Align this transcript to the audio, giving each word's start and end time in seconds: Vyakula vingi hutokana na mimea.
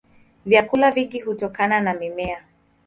Vyakula 0.45 0.91
vingi 0.91 1.19
hutokana 1.19 1.81
na 1.81 1.93
mimea. 1.93 2.43